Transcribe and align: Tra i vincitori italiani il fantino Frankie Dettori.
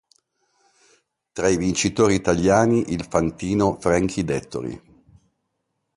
Tra 1.31 1.47
i 1.47 1.57
vincitori 1.57 2.15
italiani 2.15 2.85
il 2.91 3.03
fantino 3.05 3.77
Frankie 3.79 4.23
Dettori. 4.25 4.81